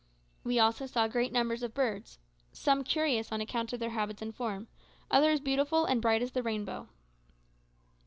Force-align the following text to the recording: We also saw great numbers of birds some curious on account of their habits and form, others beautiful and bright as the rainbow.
We 0.43 0.57
also 0.57 0.87
saw 0.87 1.07
great 1.07 1.31
numbers 1.31 1.61
of 1.61 1.75
birds 1.75 2.17
some 2.51 2.83
curious 2.83 3.31
on 3.31 3.39
account 3.39 3.71
of 3.71 3.79
their 3.79 3.91
habits 3.91 4.23
and 4.23 4.33
form, 4.35 4.67
others 5.11 5.39
beautiful 5.39 5.85
and 5.85 6.01
bright 6.01 6.23
as 6.23 6.31
the 6.31 6.41
rainbow. 6.41 6.87